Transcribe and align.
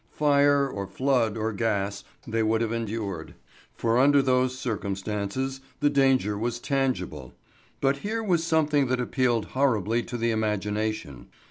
Fire, 0.09 0.67
or 0.67 0.87
flood, 0.87 1.37
or 1.37 1.53
gas, 1.53 2.03
they 2.25 2.41
would 2.41 2.61
have 2.61 2.71
endured, 2.73 3.35
for 3.75 3.99
under 3.99 4.19
those 4.23 4.57
circumstances 4.57 5.61
the 5.79 5.91
danger 5.91 6.39
was 6.39 6.57
tangible. 6.59 7.33
But 7.81 7.97
here 7.97 8.23
was 8.23 8.43
something 8.43 8.87
that 8.87 8.99
appealed 8.99 9.45
horribly 9.53 10.01
to 10.01 10.17
the 10.17 10.31
imagination. 10.31 11.27